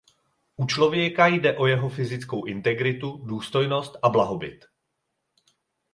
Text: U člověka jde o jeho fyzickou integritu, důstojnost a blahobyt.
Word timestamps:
U 0.55 0.65
člověka 0.65 1.27
jde 1.27 1.57
o 1.57 1.65
jeho 1.65 1.89
fyzickou 1.89 2.45
integritu, 2.45 3.17
důstojnost 3.25 3.93
a 4.03 4.09
blahobyt. 4.09 4.65